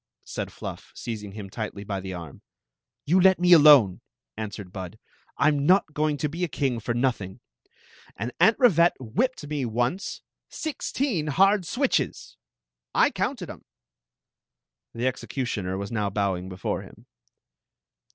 [0.23, 2.41] said Fluff, seizing him tightly by the arm.
[3.05, 3.99] You let me donef*
[4.35, 4.97] answered Bud
[5.37, 7.39] I 'm not going to be a king for nothing.
[8.15, 10.23] And Aunt Rivette whipped me once—
[10.63, 12.35] sixteen hard switches!
[12.95, 13.63] I counted ♦»♦ em.
[14.95, 17.05] The executioner was now bowing htUxt htm.